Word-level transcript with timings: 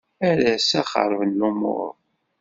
Ar 0.29 0.39
assa 0.53 0.81
xerben 0.91 1.31
lumuṛ. 1.39 1.91